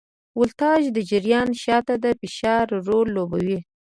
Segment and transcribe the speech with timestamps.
[0.39, 3.59] ولتاژ د جریان شاته د فشار رول لوبوي.